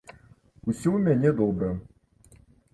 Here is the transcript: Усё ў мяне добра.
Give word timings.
Усё 0.69 0.87
ў 0.93 0.99
мяне 1.05 1.29
добра. 1.43 1.71